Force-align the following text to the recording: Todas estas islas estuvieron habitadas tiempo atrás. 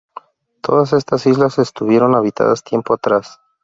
Todas 0.63 0.93
estas 0.93 1.27
islas 1.27 1.59
estuvieron 1.59 2.15
habitadas 2.15 2.63
tiempo 2.63 2.95
atrás. 2.95 3.39